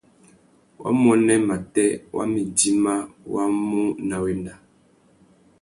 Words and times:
Wamuênê 0.81 1.35
matê 1.47 1.85
wa 2.15 2.23
mà 2.31 2.39
idjima 2.45 2.95
wá 3.33 3.43
mú 3.67 3.81
nà 4.09 4.15
wenda. 4.23 4.53